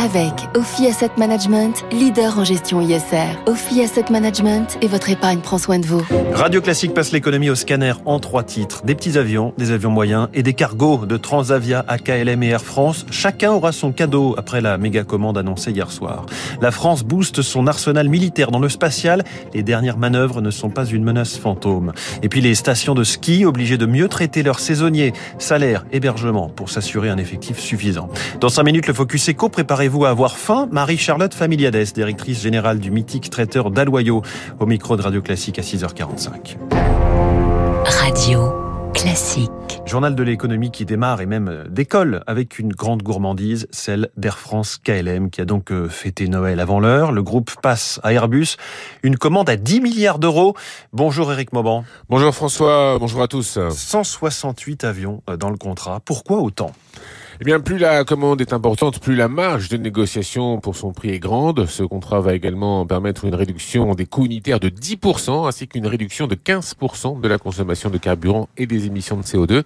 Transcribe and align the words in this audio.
Avec 0.00 0.32
Ophi 0.54 0.86
Asset 0.86 1.10
Management, 1.16 1.84
leader 1.90 2.38
en 2.38 2.44
gestion 2.44 2.80
ISR. 2.80 3.36
Ophi 3.46 3.82
Asset 3.82 4.04
Management 4.12 4.78
et 4.80 4.86
votre 4.86 5.10
épargne 5.10 5.40
prend 5.40 5.58
soin 5.58 5.80
de 5.80 5.86
vous. 5.86 6.06
Radio 6.34 6.60
Classique 6.60 6.94
passe 6.94 7.10
l'économie 7.10 7.50
au 7.50 7.56
scanner 7.56 7.94
en 8.04 8.20
trois 8.20 8.44
titres. 8.44 8.84
Des 8.84 8.94
petits 8.94 9.18
avions, 9.18 9.54
des 9.58 9.72
avions 9.72 9.90
moyens 9.90 10.28
et 10.34 10.44
des 10.44 10.54
cargos 10.54 11.04
de 11.04 11.16
Transavia 11.16 11.84
à 11.88 11.98
KLM 11.98 12.44
et 12.44 12.50
Air 12.50 12.62
France. 12.62 13.06
Chacun 13.10 13.50
aura 13.50 13.72
son 13.72 13.90
cadeau 13.90 14.36
après 14.38 14.60
la 14.60 14.78
méga 14.78 15.02
commande 15.02 15.36
annoncée 15.36 15.72
hier 15.72 15.90
soir. 15.90 16.26
La 16.62 16.70
France 16.70 17.02
booste 17.02 17.42
son 17.42 17.66
arsenal 17.66 18.08
militaire 18.08 18.52
dans 18.52 18.60
le 18.60 18.68
spatial. 18.68 19.24
Les 19.52 19.64
dernières 19.64 19.98
manœuvres 19.98 20.40
ne 20.40 20.52
sont 20.52 20.70
pas 20.70 20.84
une 20.84 21.02
menace 21.02 21.36
fantôme. 21.36 21.92
Et 22.22 22.28
puis 22.28 22.40
les 22.40 22.54
stations 22.54 22.94
de 22.94 23.02
ski 23.02 23.44
obligées 23.44 23.78
de 23.78 23.86
mieux 23.86 24.06
traiter 24.06 24.44
leurs 24.44 24.60
saisonniers. 24.60 25.12
Salaire, 25.38 25.84
hébergement 25.90 26.48
pour 26.48 26.70
s'assurer 26.70 27.08
un 27.08 27.18
effectif 27.18 27.58
suffisant. 27.58 28.08
Dans 28.38 28.48
cinq 28.48 28.62
minutes, 28.62 28.86
le 28.86 28.94
Focus 28.94 29.30
Eco 29.30 29.48
prépare 29.48 29.87
vous 29.88 30.04
à 30.04 30.10
avoir 30.10 30.36
faim? 30.36 30.68
Marie-Charlotte 30.70 31.34
Familiades, 31.34 31.92
directrice 31.94 32.40
générale 32.42 32.78
du 32.78 32.90
mythique 32.90 33.30
traiteur 33.30 33.70
d'Aloyau, 33.70 34.22
au 34.60 34.66
micro 34.66 34.96
de 34.96 35.02
Radio 35.02 35.22
Classique 35.22 35.58
à 35.58 35.62
6h45. 35.62 36.56
Radio 37.84 38.52
Classique. 38.94 39.50
Journal 39.86 40.14
de 40.14 40.22
l'économie 40.22 40.70
qui 40.70 40.84
démarre 40.84 41.20
et 41.20 41.26
même 41.26 41.64
décolle 41.70 42.22
avec 42.26 42.58
une 42.58 42.72
grande 42.72 43.02
gourmandise, 43.02 43.68
celle 43.70 44.10
d'Air 44.16 44.38
France 44.38 44.76
KLM 44.76 45.30
qui 45.30 45.40
a 45.40 45.44
donc 45.44 45.72
euh, 45.72 45.88
fêté 45.88 46.28
Noël 46.28 46.60
avant 46.60 46.80
l'heure. 46.80 47.12
Le 47.12 47.22
groupe 47.22 47.52
passe 47.62 48.00
à 48.02 48.12
Airbus 48.12 48.56
une 49.02 49.16
commande 49.16 49.48
à 49.48 49.56
10 49.56 49.80
milliards 49.80 50.18
d'euros. 50.18 50.54
Bonjour 50.92 51.32
Eric 51.32 51.52
Mauban. 51.52 51.84
Bonjour 52.10 52.34
François, 52.34 52.98
bonjour 52.98 53.22
à 53.22 53.28
tous. 53.28 53.58
168 53.70 54.84
avions 54.84 55.22
euh, 55.30 55.36
dans 55.36 55.50
le 55.50 55.56
contrat. 55.56 56.00
Pourquoi 56.04 56.38
autant? 56.38 56.72
Eh 57.40 57.44
bien, 57.44 57.60
plus 57.60 57.78
la 57.78 58.02
commande 58.02 58.40
est 58.40 58.52
importante, 58.52 58.98
plus 58.98 59.14
la 59.14 59.28
marge 59.28 59.68
de 59.68 59.76
négociation 59.76 60.58
pour 60.58 60.74
son 60.74 60.92
prix 60.92 61.10
est 61.10 61.20
grande. 61.20 61.66
Ce 61.66 61.84
contrat 61.84 62.20
va 62.20 62.34
également 62.34 62.84
permettre 62.84 63.26
une 63.26 63.34
réduction 63.36 63.94
des 63.94 64.06
coûts 64.06 64.26
unitaires 64.26 64.58
de 64.58 64.68
10%, 64.68 65.46
ainsi 65.46 65.68
qu'une 65.68 65.86
réduction 65.86 66.26
de 66.26 66.34
15% 66.34 67.20
de 67.20 67.28
la 67.28 67.38
consommation 67.38 67.90
de 67.90 67.98
carburant 67.98 68.48
et 68.56 68.66
des 68.66 68.86
émissions 68.86 69.16
de 69.16 69.22
CO2. 69.22 69.62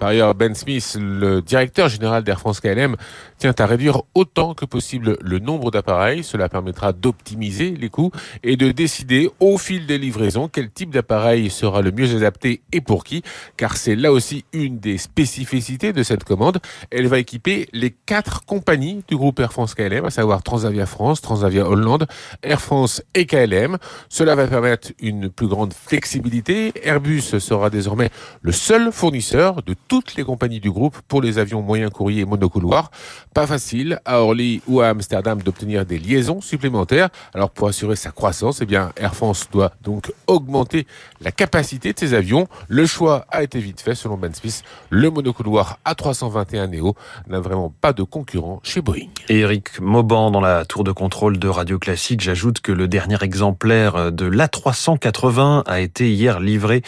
Par 0.00 0.08
ailleurs, 0.08 0.34
Ben 0.34 0.52
Smith, 0.56 0.98
le 1.00 1.40
directeur 1.42 1.88
général 1.88 2.24
d'Air 2.24 2.40
France 2.40 2.58
KLM, 2.58 2.96
tient 3.38 3.54
à 3.56 3.66
réduire 3.66 4.02
autant 4.16 4.54
que 4.54 4.64
possible 4.64 5.16
le 5.20 5.38
nombre 5.38 5.70
d'appareils. 5.70 6.24
Cela 6.24 6.48
permettra 6.48 6.92
d'optimiser 6.92 7.70
les 7.70 7.88
coûts 7.88 8.10
et 8.42 8.56
de 8.56 8.72
décider 8.72 9.30
au 9.38 9.58
fil 9.58 9.86
des 9.86 9.98
livraisons 9.98 10.48
quel 10.48 10.72
type 10.72 10.90
d'appareil 10.90 11.50
sera 11.50 11.82
le 11.82 11.92
mieux 11.92 12.16
adapté 12.16 12.62
et 12.72 12.80
pour 12.80 13.04
qui, 13.04 13.22
car 13.56 13.76
c'est 13.76 13.94
là 13.94 14.10
aussi 14.10 14.44
une 14.52 14.80
des 14.80 14.98
spécificités 14.98 15.92
de 15.92 16.02
cette 16.02 16.24
commande. 16.24 16.58
Elle 16.90 17.11
va 17.12 17.18
équiper 17.18 17.68
les 17.74 17.90
quatre 17.90 18.46
compagnies 18.46 19.04
du 19.06 19.18
groupe 19.18 19.38
Air 19.38 19.52
France 19.52 19.74
KLM, 19.74 20.06
à 20.06 20.10
savoir 20.10 20.42
Transavia 20.42 20.86
France, 20.86 21.20
Transavia 21.20 21.68
Hollande, 21.68 22.06
Air 22.42 22.58
France 22.58 23.02
et 23.12 23.26
KLM. 23.26 23.76
Cela 24.08 24.34
va 24.34 24.46
permettre 24.46 24.92
une 24.98 25.28
plus 25.28 25.46
grande 25.46 25.74
flexibilité. 25.74 26.72
Airbus 26.82 27.38
sera 27.38 27.68
désormais 27.68 28.08
le 28.40 28.50
seul 28.50 28.92
fournisseur 28.92 29.62
de 29.62 29.74
toutes 29.88 30.14
les 30.14 30.24
compagnies 30.24 30.58
du 30.58 30.70
groupe 30.70 30.96
pour 31.06 31.20
les 31.20 31.36
avions 31.36 31.60
moyens 31.60 31.90
courriers 31.90 32.22
et 32.22 32.24
monocouloirs. 32.24 32.90
Pas 33.34 33.46
facile 33.46 34.00
à 34.06 34.22
Orly 34.22 34.62
ou 34.66 34.80
à 34.80 34.88
Amsterdam 34.88 35.42
d'obtenir 35.42 35.84
des 35.84 35.98
liaisons 35.98 36.40
supplémentaires. 36.40 37.10
Alors 37.34 37.50
pour 37.50 37.68
assurer 37.68 37.96
sa 37.96 38.10
croissance, 38.10 38.62
eh 38.62 38.66
bien 38.66 38.90
Air 38.96 39.14
France 39.14 39.48
doit 39.52 39.72
donc 39.82 40.10
augmenter 40.26 40.86
la 41.20 41.30
capacité 41.30 41.92
de 41.92 41.98
ses 41.98 42.14
avions. 42.14 42.48
Le 42.68 42.86
choix 42.86 43.26
a 43.30 43.42
été 43.42 43.60
vite 43.60 43.82
fait 43.82 43.94
selon 43.94 44.16
Ben 44.16 44.32
Smith. 44.32 44.62
Le 44.88 45.10
monocouloir 45.10 45.78
A321 45.84 46.70
Neo 46.70 46.96
n'a 47.28 47.40
vraiment 47.40 47.72
pas 47.80 47.92
de 47.92 48.02
concurrent 48.02 48.60
chez 48.62 48.80
Boeing. 48.80 49.08
Eric 49.28 49.80
Mauban 49.80 50.30
dans 50.30 50.40
la 50.40 50.64
tour 50.64 50.84
de 50.84 50.92
contrôle 50.92 51.38
de 51.38 51.48
Radio 51.48 51.78
Classique. 51.78 52.20
J'ajoute 52.20 52.60
que 52.60 52.72
le 52.72 52.88
dernier 52.88 53.22
exemplaire 53.22 54.12
de 54.12 54.26
l'A380 54.26 55.62
a 55.66 55.80
été 55.80 56.12
hier 56.12 56.40
livré 56.40 56.82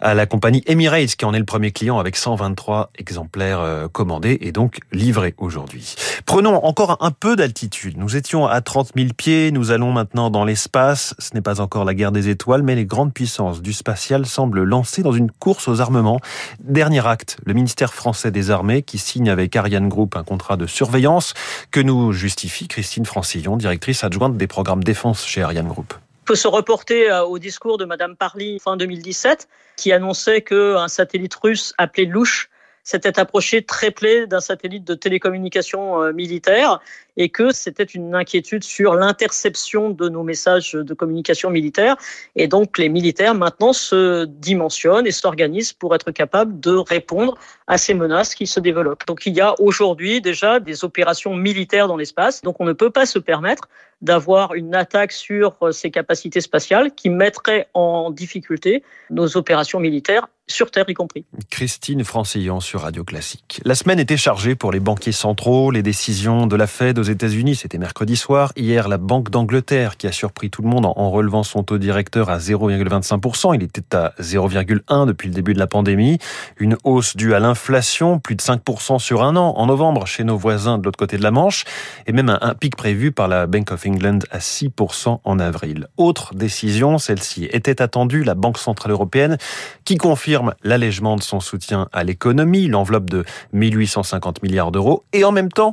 à 0.00 0.14
la 0.14 0.26
compagnie 0.26 0.62
Emirates 0.66 1.16
qui 1.16 1.24
en 1.24 1.34
est 1.34 1.38
le 1.38 1.44
premier 1.44 1.72
client 1.72 1.98
avec 1.98 2.16
123 2.16 2.90
exemplaires 2.98 3.60
euh, 3.60 3.88
commandés 3.88 4.38
et 4.40 4.52
donc 4.52 4.78
livrés 4.92 5.34
aujourd'hui. 5.38 5.94
Prenons 6.26 6.64
encore 6.64 6.98
un 7.00 7.10
peu 7.10 7.36
d'altitude. 7.36 7.96
Nous 7.96 8.16
étions 8.16 8.46
à 8.46 8.60
30 8.60 8.92
000 8.96 9.08
pieds, 9.16 9.50
nous 9.50 9.70
allons 9.70 9.92
maintenant 9.92 10.30
dans 10.30 10.44
l'espace. 10.44 11.14
Ce 11.18 11.34
n'est 11.34 11.40
pas 11.40 11.60
encore 11.60 11.84
la 11.84 11.94
guerre 11.94 12.12
des 12.12 12.28
étoiles, 12.28 12.62
mais 12.62 12.74
les 12.74 12.86
grandes 12.86 13.12
puissances 13.12 13.62
du 13.62 13.72
spatial 13.72 14.26
semblent 14.26 14.62
lancées 14.62 15.02
dans 15.02 15.12
une 15.12 15.30
course 15.30 15.68
aux 15.68 15.80
armements. 15.80 16.20
Dernier 16.60 17.06
acte, 17.06 17.38
le 17.44 17.54
ministère 17.54 17.94
français 17.94 18.30
des 18.30 18.50
armées 18.50 18.82
qui 18.82 18.98
signe 18.98 19.30
avec 19.30 19.56
Ariane 19.58 19.88
Group 19.88 20.16
un 20.16 20.24
contrat 20.24 20.56
de 20.56 20.66
surveillance 20.66 21.34
que 21.70 21.80
nous 21.80 22.12
justifie 22.12 22.68
Christine 22.68 23.04
Francillon, 23.04 23.56
directrice 23.56 24.04
adjointe 24.04 24.36
des 24.36 24.46
programmes 24.46 24.82
défense 24.82 25.26
chez 25.26 25.42
Ariane 25.42 25.68
Group. 25.68 25.94
Faut 26.26 26.34
se 26.34 26.48
reporter 26.48 27.10
euh, 27.10 27.24
au 27.24 27.38
discours 27.38 27.78
de 27.78 27.84
Madame 27.84 28.16
Parly 28.16 28.58
fin 28.60 28.76
2017 28.76 29.48
qui 29.76 29.92
annonçait 29.92 30.42
qu'un 30.42 30.88
satellite 30.88 31.34
russe 31.34 31.74
appelé 31.78 32.06
Louche 32.06 32.50
s'était 32.88 33.20
approché 33.20 33.60
très 33.60 33.90
près 33.90 34.26
d'un 34.26 34.40
satellite 34.40 34.84
de 34.84 34.94
télécommunication 34.94 36.02
euh, 36.02 36.12
militaire 36.14 36.80
et 37.18 37.28
que 37.28 37.52
c'était 37.52 37.84
une 37.84 38.14
inquiétude 38.14 38.64
sur 38.64 38.94
l'interception 38.94 39.90
de 39.90 40.08
nos 40.08 40.22
messages 40.22 40.72
de 40.72 40.94
communication 40.94 41.50
militaire. 41.50 41.96
Et 42.34 42.48
donc 42.48 42.78
les 42.78 42.88
militaires 42.88 43.34
maintenant 43.34 43.74
se 43.74 44.24
dimensionnent 44.24 45.06
et 45.06 45.10
s'organisent 45.10 45.74
pour 45.74 45.94
être 45.94 46.12
capables 46.12 46.58
de 46.60 46.76
répondre 46.76 47.36
à 47.66 47.76
ces 47.76 47.92
menaces 47.92 48.34
qui 48.34 48.46
se 48.46 48.58
développent. 48.58 49.06
Donc 49.06 49.26
il 49.26 49.34
y 49.34 49.42
a 49.42 49.54
aujourd'hui 49.60 50.22
déjà 50.22 50.58
des 50.58 50.82
opérations 50.82 51.34
militaires 51.34 51.88
dans 51.88 51.96
l'espace. 51.96 52.40
Donc 52.40 52.56
on 52.58 52.64
ne 52.64 52.72
peut 52.72 52.90
pas 52.90 53.04
se 53.04 53.18
permettre 53.18 53.68
d'avoir 54.00 54.54
une 54.54 54.74
attaque 54.74 55.12
sur 55.12 55.56
ces 55.72 55.90
capacités 55.90 56.40
spatiales 56.40 56.94
qui 56.94 57.10
mettrait 57.10 57.68
en 57.74 58.10
difficulté 58.10 58.82
nos 59.10 59.36
opérations 59.36 59.80
militaires 59.80 60.28
sur 60.48 60.70
Terre 60.70 60.86
y 60.88 60.94
compris. 60.94 61.26
Christine 61.50 62.02
Francillon 62.04 62.60
sur 62.60 62.80
Radio 62.80 63.04
Classique. 63.04 63.60
La 63.64 63.74
semaine 63.74 63.98
était 63.98 64.16
chargée 64.16 64.54
pour 64.54 64.72
les 64.72 64.80
banquiers 64.80 65.12
centraux, 65.12 65.70
les 65.70 65.82
décisions 65.82 66.46
de 66.46 66.56
la 66.56 66.66
Fed 66.66 66.98
aux 66.98 67.02
États-Unis, 67.02 67.56
c'était 67.56 67.76
mercredi 67.78 68.16
soir. 68.16 68.52
Hier, 68.56 68.88
la 68.88 68.96
Banque 68.96 69.30
d'Angleterre 69.30 69.98
qui 69.98 70.06
a 70.06 70.12
surpris 70.12 70.48
tout 70.48 70.62
le 70.62 70.68
monde 70.68 70.86
en 70.86 71.10
relevant 71.10 71.42
son 71.42 71.62
taux 71.62 71.76
directeur 71.76 72.30
à 72.30 72.38
0,25%. 72.38 73.54
Il 73.54 73.62
était 73.62 73.94
à 73.94 74.14
0,1 74.20 75.06
depuis 75.06 75.28
le 75.28 75.34
début 75.34 75.52
de 75.52 75.58
la 75.58 75.66
pandémie. 75.66 76.18
Une 76.56 76.78
hausse 76.82 77.14
due 77.14 77.34
à 77.34 77.40
l'inflation, 77.40 78.18
plus 78.18 78.34
de 78.34 78.42
5% 78.42 78.98
sur 78.98 79.22
un 79.22 79.36
an 79.36 79.52
en 79.56 79.66
novembre 79.66 80.06
chez 80.06 80.24
nos 80.24 80.38
voisins 80.38 80.78
de 80.78 80.84
l'autre 80.84 80.98
côté 80.98 81.18
de 81.18 81.22
la 81.22 81.30
Manche, 81.30 81.64
et 82.06 82.12
même 82.12 82.36
un 82.40 82.54
pic 82.54 82.74
prévu 82.74 83.12
par 83.12 83.28
la 83.28 83.46
Bank 83.46 83.70
of 83.70 83.84
England 83.88 84.20
à 84.30 84.38
6% 84.38 85.20
en 85.24 85.38
avril. 85.38 85.88
Autre 85.96 86.34
décision, 86.34 86.98
celle-ci 86.98 87.48
était 87.50 87.82
attendue, 87.82 88.22
la 88.24 88.34
Banque 88.34 88.58
Centrale 88.58 88.92
Européenne 88.92 89.38
qui 89.84 89.96
confirme 89.96 90.54
l'allègement 90.62 91.16
de 91.16 91.22
son 91.22 91.40
soutien 91.40 91.88
à 91.92 92.04
l'économie, 92.04 92.68
l'enveloppe 92.68 93.10
de 93.10 93.24
1850 93.52 94.42
milliards 94.42 94.72
d'euros, 94.72 95.04
et 95.12 95.24
en 95.24 95.32
même 95.32 95.50
temps 95.50 95.72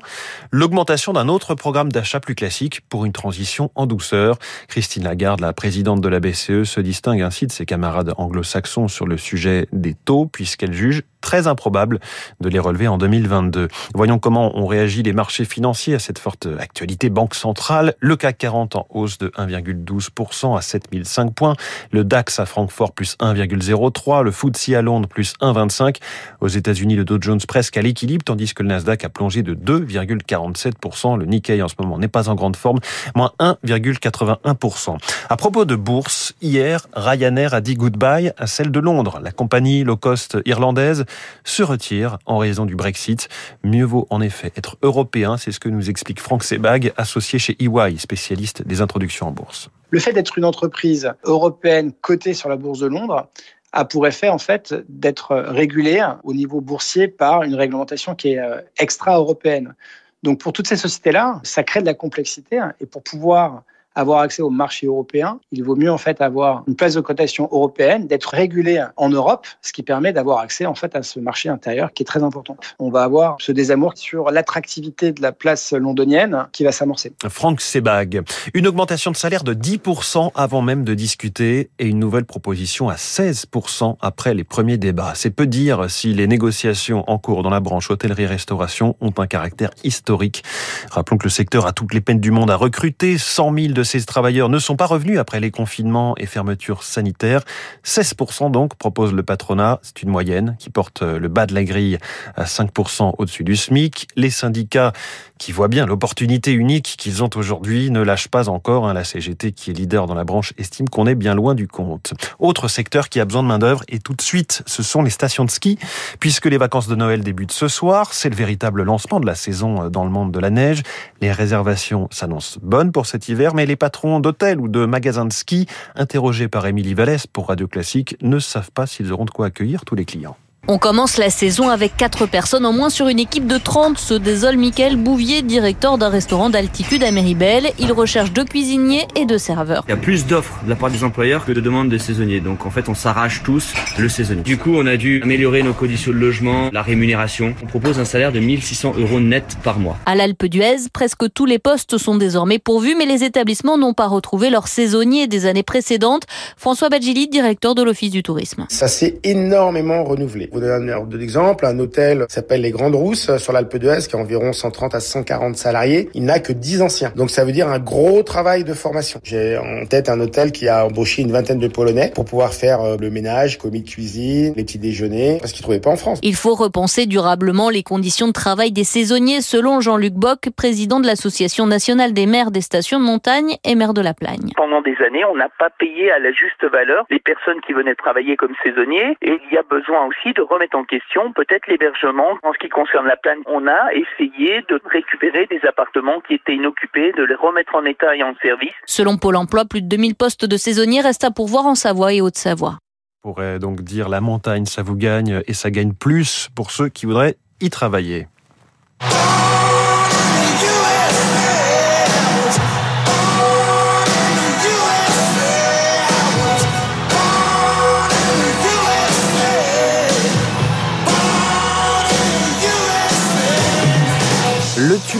l'augmentation 0.51 1.13
d'un 1.13 1.27
autre 1.27 1.55
programme 1.55 1.91
d'achat 1.91 2.19
plus 2.19 2.35
classique 2.35 2.81
pour 2.89 3.05
une 3.05 3.13
transition 3.13 3.71
en 3.75 3.85
douceur. 3.85 4.37
Christine 4.67 5.03
Lagarde, 5.03 5.41
la 5.41 5.53
présidente 5.53 6.01
de 6.01 6.09
la 6.09 6.19
BCE, 6.19 6.63
se 6.63 6.79
distingue 6.79 7.21
ainsi 7.21 7.47
de 7.47 7.51
ses 7.51 7.65
camarades 7.65 8.13
anglo-saxons 8.17 8.87
sur 8.87 9.05
le 9.05 9.17
sujet 9.17 9.67
des 9.71 9.93
taux, 9.93 10.25
puisqu'elle 10.25 10.73
juge 10.73 11.03
très 11.25 11.47
improbable 11.47 11.99
de 12.39 12.49
les 12.49 12.59
relever 12.59 12.87
en 12.87 12.99
2022. 12.99 13.67
Voyons 13.95 14.19
comment 14.19 14.55
ont 14.57 14.67
réagi 14.67 15.01
les 15.01 15.11
marchés 15.11 15.43
financiers 15.43 15.95
à 15.95 15.99
cette 15.99 16.19
forte 16.19 16.47
actualité 16.59 17.09
banque 17.09 17.33
centrale. 17.33 17.95
Le 17.99 18.15
CAC 18.15 18.37
40 18.37 18.75
en 18.75 18.85
hausse 18.91 19.17
de 19.17 19.29
1,12% 19.29 20.55
à 20.55 20.61
7005 20.61 21.33
points. 21.33 21.55
Le 21.91 22.03
DAX 22.03 22.39
à 22.39 22.45
Francfort 22.45 22.91
plus 22.93 23.17
1,03. 23.19 24.21
Le 24.21 24.31
FTSE 24.31 24.69
à 24.69 24.83
Londres 24.83 25.09
plus 25.09 25.33
1,25. 25.41 25.97
Aux 26.41 26.47
États-Unis, 26.47 26.95
le 26.95 27.05
Dow 27.05 27.17
Jones 27.19 27.39
presque 27.47 27.75
à 27.77 27.81
l'équilibre, 27.81 28.23
tandis 28.23 28.53
que 28.53 28.61
le 28.61 28.69
Nasdaq 28.69 29.03
a 29.03 29.09
plongé 29.09 29.41
de 29.41 29.55
2,47%. 29.55 31.17
Le 31.17 31.25
Nikkei 31.25 31.61
en 31.63 31.67
ce 31.67 31.75
moment 31.79 31.97
n'est 31.97 32.07
pas 32.07 32.29
en 32.29 32.35
grande 32.35 32.55
forme, 32.55 32.79
moins 33.15 33.31
1,81%. 33.39 34.97
À 35.29 35.37
propos 35.37 35.65
de 35.65 35.75
bourse, 35.75 36.35
hier, 36.41 36.85
Ryanair 36.93 37.55
a 37.55 37.61
dit 37.61 37.73
goodbye 37.73 38.31
à 38.37 38.45
celle 38.45 38.69
de 38.69 38.79
Londres. 38.79 39.19
La 39.23 39.31
compagnie 39.31 39.83
low 39.83 39.97
cost 39.97 40.37
irlandaise 40.45 41.05
se 41.43 41.63
retire 41.63 42.17
en 42.25 42.37
raison 42.37 42.65
du 42.65 42.75
Brexit. 42.75 43.29
Mieux 43.63 43.85
vaut 43.85 44.07
en 44.09 44.21
effet 44.21 44.51
être 44.55 44.77
européen, 44.81 45.37
c'est 45.37 45.51
ce 45.51 45.59
que 45.59 45.69
nous 45.69 45.89
explique 45.89 46.19
Franck 46.19 46.43
Sebag, 46.43 46.93
associé 46.97 47.39
chez 47.39 47.55
EY, 47.59 47.97
spécialiste 47.97 48.65
des 48.65 48.81
introductions 48.81 49.27
en 49.27 49.31
bourse. 49.31 49.69
Le 49.89 49.99
fait 49.99 50.13
d'être 50.13 50.37
une 50.37 50.45
entreprise 50.45 51.13
européenne 51.23 51.91
cotée 52.01 52.33
sur 52.33 52.49
la 52.49 52.55
bourse 52.55 52.79
de 52.79 52.87
Londres 52.87 53.29
a 53.71 53.85
pour 53.85 54.07
effet 54.07 54.29
en 54.29 54.37
fait 54.37 54.73
d'être 54.87 55.35
régulée 55.35 56.05
au 56.23 56.33
niveau 56.33 56.61
boursier 56.61 57.07
par 57.07 57.43
une 57.43 57.55
réglementation 57.55 58.15
qui 58.15 58.33
est 58.33 58.39
euh, 58.39 58.61
extra-européenne. 58.77 59.75
Donc 60.23 60.39
pour 60.39 60.53
toutes 60.53 60.67
ces 60.67 60.77
sociétés-là, 60.77 61.39
ça 61.43 61.63
crée 61.63 61.81
de 61.81 61.85
la 61.85 61.93
complexité 61.93 62.59
et 62.79 62.85
pour 62.85 63.03
pouvoir 63.03 63.63
avoir 63.95 64.19
accès 64.19 64.41
au 64.41 64.49
marché 64.49 64.87
européen, 64.87 65.39
il 65.51 65.63
vaut 65.63 65.75
mieux 65.75 65.91
en 65.91 65.97
fait 65.97 66.21
avoir 66.21 66.63
une 66.67 66.75
place 66.75 66.93
de 66.93 67.01
cotation 67.01 67.47
européenne, 67.51 68.07
d'être 68.07 68.29
régulé 68.29 68.83
en 68.97 69.09
Europe, 69.09 69.47
ce 69.61 69.73
qui 69.73 69.83
permet 69.83 70.13
d'avoir 70.13 70.39
accès 70.39 70.65
en 70.65 70.75
fait 70.75 70.95
à 70.95 71.03
ce 71.03 71.19
marché 71.19 71.49
intérieur 71.49 71.93
qui 71.93 72.03
est 72.03 72.05
très 72.05 72.23
important. 72.23 72.57
On 72.79 72.89
va 72.89 73.03
avoir 73.03 73.37
ce 73.39 73.51
désamour 73.51 73.93
sur 73.95 74.31
l'attractivité 74.31 75.11
de 75.11 75.21
la 75.21 75.31
place 75.31 75.73
londonienne 75.73 76.47
qui 76.51 76.63
va 76.63 76.71
s'amorcer. 76.71 77.13
Franck 77.29 77.61
Sebag, 77.61 78.23
une 78.53 78.67
augmentation 78.67 79.11
de 79.11 79.15
salaire 79.15 79.43
de 79.43 79.53
10% 79.53 80.31
avant 80.35 80.61
même 80.61 80.83
de 80.83 80.93
discuter 80.93 81.69
et 81.79 81.87
une 81.87 81.99
nouvelle 81.99 82.25
proposition 82.25 82.89
à 82.89 82.95
16% 82.95 83.97
après 84.01 84.33
les 84.33 84.43
premiers 84.43 84.77
débats. 84.77 85.13
C'est 85.15 85.29
peu 85.29 85.47
dire 85.47 85.89
si 85.89 86.13
les 86.13 86.27
négociations 86.27 87.03
en 87.09 87.17
cours 87.17 87.43
dans 87.43 87.49
la 87.49 87.59
branche 87.59 87.89
hôtellerie-restauration 87.89 88.95
ont 89.01 89.13
un 89.17 89.27
caractère 89.27 89.71
historique. 89.83 90.43
Rappelons 90.91 91.17
que 91.17 91.25
le 91.25 91.29
secteur 91.29 91.65
a 91.65 91.73
toutes 91.73 91.93
les 91.93 92.01
peines 92.01 92.19
du 92.19 92.31
monde 92.31 92.51
à 92.51 92.55
recruter. 92.55 93.17
100 93.17 93.53
000 93.53 93.73
de 93.73 93.83
ces 93.85 94.03
travailleurs 94.03 94.49
ne 94.49 94.59
sont 94.59 94.75
pas 94.75 94.85
revenus 94.85 95.19
après 95.19 95.39
les 95.39 95.51
confinements 95.51 96.15
et 96.17 96.25
fermetures 96.25 96.83
sanitaires. 96.83 97.43
16% 97.85 98.51
donc 98.51 98.75
propose 98.75 99.13
le 99.13 99.23
patronat. 99.23 99.79
C'est 99.81 100.01
une 100.03 100.09
moyenne 100.09 100.55
qui 100.59 100.69
porte 100.69 101.01
le 101.01 101.27
bas 101.27 101.45
de 101.45 101.53
la 101.53 101.63
grille 101.63 101.97
à 102.35 102.43
5% 102.43 103.13
au-dessus 103.17 103.43
du 103.43 103.55
SMIC. 103.55 104.07
Les 104.15 104.29
syndicats 104.29 104.93
qui 105.37 105.51
voient 105.51 105.67
bien 105.67 105.85
l'opportunité 105.85 106.51
unique 106.53 106.95
qu'ils 106.97 107.23
ont 107.23 107.29
aujourd'hui 107.35 107.91
ne 107.91 108.01
lâchent 108.01 108.29
pas 108.29 108.49
encore. 108.49 108.87
Hein. 108.87 108.93
La 108.93 109.03
CGT, 109.03 109.51
qui 109.51 109.71
est 109.71 109.73
leader 109.73 110.07
dans 110.07 110.15
la 110.15 110.23
branche, 110.23 110.53
estime 110.57 110.89
qu'on 110.89 111.07
est 111.07 111.15
bien 111.15 111.35
loin 111.35 111.55
du 111.55 111.67
compte. 111.67 112.13
Autre 112.39 112.67
secteur 112.67 113.09
qui 113.09 113.19
a 113.19 113.25
besoin 113.25 113.43
de 113.43 113.47
main-d'œuvre 113.47 113.83
et 113.87 113.99
tout 113.99 114.13
de 114.13 114.21
suite, 114.21 114.63
ce 114.65 114.83
sont 114.83 115.03
les 115.03 115.09
stations 115.09 115.45
de 115.45 115.51
ski, 115.51 115.77
puisque 116.19 116.45
les 116.45 116.57
vacances 116.57 116.87
de 116.87 116.95
Noël 116.95 117.21
débutent 117.21 117.51
ce 117.51 117.67
soir. 117.67 118.13
C'est 118.13 118.29
le 118.29 118.35
véritable 118.35 118.83
lancement 118.83 119.19
de 119.19 119.25
la 119.25 119.35
saison 119.35 119.89
dans 119.89 120.05
le 120.05 120.09
monde 120.09 120.31
de 120.31 120.39
la 120.39 120.49
neige. 120.49 120.83
Les 121.21 121.31
réservations 121.31 122.07
s'annoncent 122.11 122.59
bonnes 122.61 122.91
pour 122.91 123.05
cet 123.05 123.27
hiver, 123.27 123.53
mais 123.53 123.65
les 123.65 123.74
patrons 123.75 124.19
d'hôtels 124.19 124.59
ou 124.59 124.67
de 124.67 124.85
magasins 124.85 125.25
de 125.25 125.33
ski, 125.33 125.67
interrogés 125.95 126.47
par 126.47 126.65
Émilie 126.65 126.93
Vallès 126.93 127.27
pour 127.27 127.47
Radio 127.47 127.67
Classique, 127.67 128.17
ne 128.21 128.39
savent 128.39 128.71
pas 128.71 128.85
s'ils 128.85 129.11
auront 129.11 129.25
de 129.25 129.31
quoi 129.31 129.47
accueillir 129.47 129.85
tous 129.85 129.95
les 129.95 130.05
clients. 130.05 130.37
On 130.67 130.79
commence 130.79 131.17
la 131.19 131.29
saison 131.29 131.69
avec 131.69 131.95
4 131.95 132.25
personnes 132.25 132.65
en 132.65 132.73
moins 132.73 132.89
sur 132.89 133.07
une 133.07 133.19
équipe 133.19 133.45
de 133.45 133.59
30, 133.59 133.99
se 133.99 134.15
désole 134.15 134.57
Michael 134.57 134.95
Bouvier, 134.95 135.43
directeur 135.43 135.99
d'un 135.99 136.09
restaurant 136.09 136.49
d'altitude 136.49 137.03
à 137.03 137.11
Méribel. 137.11 137.67
Il 137.77 137.91
recherche 137.91 138.31
deux 138.31 138.45
cuisiniers 138.45 139.07
et 139.15 139.27
deux 139.27 139.37
serveurs. 139.37 139.83
Il 139.87 139.91
y 139.91 139.93
a 139.93 139.97
plus 139.97 140.25
d'offres 140.25 140.63
de 140.63 140.69
la 140.71 140.75
part 140.75 140.89
des 140.89 141.03
employeurs 141.03 141.45
que 141.45 141.51
de 141.51 141.61
demandes 141.61 141.89
des 141.89 141.99
saisonniers. 141.99 142.39
Donc 142.39 142.65
en 142.65 142.71
fait, 142.71 142.89
on 142.89 142.95
s'arrache 142.95 143.43
tous 143.43 143.75
le 143.99 144.09
saisonnier. 144.09 144.41
Du 144.41 144.57
coup, 144.57 144.73
on 144.75 144.87
a 144.87 144.97
dû 144.97 145.21
améliorer 145.21 145.61
nos 145.61 145.73
conditions 145.73 146.11
de 146.11 146.17
logement, 146.17 146.71
la 146.73 146.81
rémunération. 146.81 147.53
On 147.61 147.67
propose 147.67 147.99
un 147.99 148.05
salaire 148.05 148.31
de 148.31 148.39
1600 148.39 148.93
euros 148.97 149.19
net 149.19 149.57
par 149.63 149.77
mois. 149.77 149.99
À 150.07 150.15
l'Alpe 150.15 150.45
d'Huez, 150.45 150.89
presque 150.91 151.31
tous 151.31 151.45
les 151.45 151.59
postes 151.59 151.99
sont 151.99 152.17
désormais 152.17 152.57
pourvus, 152.57 152.95
mais 152.97 153.05
les 153.05 153.23
établissements 153.23 153.77
n'ont 153.77 153.93
pas 153.93 154.07
retrouvé 154.07 154.49
leurs 154.49 154.67
saisonniers 154.67 155.27
des 155.27 155.45
années 155.45 155.61
précédentes. 155.61 156.23
François 156.57 156.89
Badgili, 156.89 157.27
directeur 157.27 157.75
de 157.75 157.83
l'Office 157.83 158.09
du 158.09 158.23
tourisme. 158.23 158.65
Ça 158.69 158.87
s'est 158.87 159.19
énormément 159.23 160.03
renouvelé. 160.03 160.49
Vous 160.55 160.61
donner 160.61 160.89
un 160.89 160.95
ordre 160.95 161.17
d'exemple, 161.17 161.65
un 161.65 161.77
hôtel 161.79 162.25
s'appelle 162.29 162.61
les 162.61 162.71
Grandes 162.71 162.95
Rousses 162.95 163.35
sur 163.35 163.51
l'Alpe 163.51 163.75
d'Huez 163.75 164.07
qui 164.07 164.15
a 164.15 164.19
environ 164.19 164.53
130 164.53 164.95
à 164.95 165.01
140 165.01 165.57
salariés. 165.57 166.07
Il 166.13 166.23
n'a 166.23 166.39
que 166.39 166.53
10 166.53 166.81
anciens. 166.81 167.11
Donc 167.13 167.29
ça 167.29 167.43
veut 167.43 167.51
dire 167.51 167.67
un 167.67 167.79
gros 167.79 168.23
travail 168.23 168.63
de 168.63 168.73
formation. 168.73 169.19
J'ai 169.21 169.57
en 169.57 169.85
tête 169.85 170.07
un 170.07 170.17
hôtel 170.21 170.53
qui 170.53 170.69
a 170.69 170.85
embauché 170.85 171.23
une 171.23 171.33
vingtaine 171.33 171.59
de 171.59 171.67
Polonais 171.67 172.13
pour 172.15 172.23
pouvoir 172.23 172.53
faire 172.53 172.79
euh, 172.79 172.95
le 172.97 173.09
ménage, 173.09 173.57
commis 173.57 173.81
de 173.81 173.89
cuisine, 173.89 174.53
les 174.55 174.63
petits 174.63 174.79
déjeuners, 174.79 175.39
parce 175.41 175.51
qu'ils 175.51 175.63
trouvaient 175.63 175.81
pas 175.81 175.89
en 175.89 175.97
France. 175.97 176.21
Il 176.23 176.35
faut 176.35 176.55
repenser 176.55 177.05
durablement 177.05 177.69
les 177.69 177.83
conditions 177.83 178.27
de 178.27 178.31
travail 178.31 178.71
des 178.71 178.85
saisonniers, 178.85 179.41
selon 179.41 179.81
Jean-Luc 179.81 180.13
Bock, 180.13 180.51
président 180.55 181.01
de 181.01 181.05
l'Association 181.05 181.67
nationale 181.67 182.13
des 182.13 182.27
maires 182.27 182.51
des 182.51 182.61
stations 182.61 183.01
de 183.01 183.03
montagne 183.03 183.57
et 183.65 183.75
maire 183.75 183.93
de 183.93 183.99
la 183.99 184.13
Plagne. 184.13 184.51
Pendant 184.55 184.81
des 184.81 184.95
années, 185.05 185.25
on 185.25 185.35
n'a 185.35 185.49
pas 185.59 185.69
payé 185.77 186.13
à 186.13 186.19
la 186.19 186.31
juste 186.31 186.63
valeur 186.63 187.03
les 187.09 187.19
personnes 187.19 187.59
qui 187.67 187.73
venaient 187.73 187.95
travailler 187.95 188.37
comme 188.37 188.53
saisonniers 188.63 189.17
et 189.21 189.37
il 189.51 189.53
y 189.53 189.57
a 189.57 189.63
besoin 189.69 190.05
aussi 190.05 190.31
de 190.33 190.44
remettre 190.45 190.77
en 190.77 190.83
question 190.83 191.33
peut-être 191.33 191.67
l'hébergement. 191.67 192.37
En 192.43 192.53
ce 192.53 192.59
qui 192.59 192.69
concerne 192.69 193.07
la 193.07 193.17
plaine, 193.17 193.39
on 193.45 193.67
a 193.67 193.93
essayé 193.93 194.61
de 194.69 194.79
récupérer 194.85 195.47
des 195.47 195.59
appartements 195.67 196.21
qui 196.27 196.35
étaient 196.35 196.55
inoccupés, 196.55 197.11
de 197.13 197.23
les 197.23 197.35
remettre 197.35 197.75
en 197.75 197.85
état 197.85 198.15
et 198.15 198.23
en 198.23 198.33
service. 198.41 198.73
Selon 198.85 199.17
Pôle 199.17 199.35
emploi, 199.35 199.65
plus 199.65 199.81
de 199.81 199.87
2000 199.87 200.15
postes 200.15 200.45
de 200.45 200.57
saisonniers 200.57 201.01
restent 201.01 201.23
à 201.23 201.31
pourvoir 201.31 201.65
en 201.65 201.75
Savoie 201.75 202.13
et 202.13 202.21
Haute-Savoie. 202.21 202.77
On 203.23 203.33
pourrait 203.33 203.59
donc 203.59 203.81
dire 203.81 204.07
la 204.07 204.21
montagne, 204.21 204.65
ça 204.65 204.83
vous 204.83 204.95
gagne 204.95 205.41
et 205.47 205.53
ça 205.53 205.71
gagne 205.71 205.93
plus 205.93 206.49
pour 206.55 206.71
ceux 206.71 206.89
qui 206.89 207.05
voudraient 207.05 207.35
y 207.59 207.69
travailler. 207.69 208.27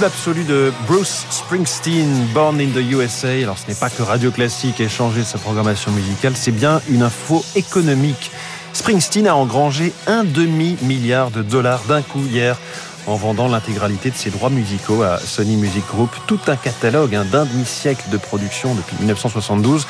Absolu 0.06 0.44
de 0.44 0.72
Bruce 0.88 1.26
Springsteen, 1.32 2.28
Born 2.32 2.60
in 2.62 2.70
the 2.70 2.92
USA. 2.92 3.30
Alors 3.30 3.58
ce 3.58 3.68
n'est 3.68 3.76
pas 3.76 3.90
que 3.90 4.04
Radio 4.04 4.30
Classique 4.30 4.80
ait 4.80 4.88
changé 4.88 5.24
sa 5.24 5.40
programmation 5.40 5.92
musicale, 5.92 6.34
c'est 6.36 6.52
bien 6.52 6.80
une 6.90 7.02
info 7.02 7.44
économique. 7.56 8.30
Springsteen 8.74 9.28
a 9.28 9.36
engrangé 9.36 9.94
un 10.06 10.24
demi-milliard 10.24 11.32
de 11.32 11.42
dollars 11.42 11.82
d'un 11.88 12.04
coup 12.04 12.22
hier 12.24 12.56
en 13.08 13.16
vendant 13.16 13.48
l'intégralité 13.48 14.12
de 14.12 14.16
ses 14.16 14.30
droits 14.30 14.52
musicaux 14.52 15.02
à 15.02 15.18
Sony 15.18 15.56
Music 15.56 15.86
Group. 15.88 16.12
Tout 16.28 16.40
un 16.48 16.56
catalogue 16.56 17.16
hein, 17.16 17.26
d'un 17.32 17.46
demi-siècle 17.46 18.06
de 18.12 18.18
production 18.18 18.76
depuis 18.76 18.98
1972. 19.00 19.88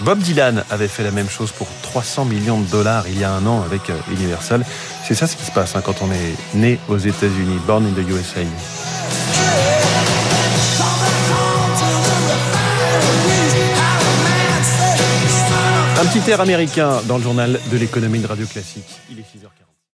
Bob 0.00 0.18
Dylan 0.18 0.64
avait 0.70 0.88
fait 0.88 1.04
la 1.04 1.12
même 1.12 1.30
chose 1.30 1.52
pour 1.52 1.68
300 1.82 2.24
millions 2.24 2.60
de 2.60 2.66
dollars 2.66 3.04
il 3.06 3.20
y 3.20 3.24
a 3.24 3.30
un 3.30 3.46
an 3.46 3.62
avec 3.62 3.90
euh, 3.90 3.94
Universal. 4.10 4.64
C'est 5.06 5.14
ça 5.14 5.28
ce 5.28 5.36
qui 5.36 5.44
se 5.44 5.52
passe 5.52 5.76
hein, 5.76 5.82
quand 5.84 6.02
on 6.02 6.10
est 6.10 6.56
né 6.56 6.80
aux 6.88 6.98
États-Unis, 6.98 7.60
born 7.64 7.86
in 7.86 7.92
the 7.92 8.08
USA. 8.08 8.40
Un 16.02 16.06
petit 16.06 16.30
air 16.30 16.40
américain 16.40 17.00
dans 17.06 17.16
le 17.16 17.22
journal 17.22 17.60
de 17.70 17.76
l'économie 17.76 18.18
de 18.18 18.26
Radio 18.26 18.46
Classique. 18.46 19.00
Il 19.10 19.18
est 19.18 19.22
6h40. 19.22 19.71